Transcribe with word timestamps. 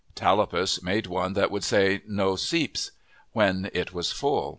Tallapus 0.15 0.81
made 0.81 1.05
one 1.05 1.33
that 1.33 1.51
would 1.51 1.63
say 1.63 2.01
"Noseepsk" 2.09 2.89
when 3.33 3.69
it 3.71 3.93
was 3.93 4.11
full. 4.11 4.49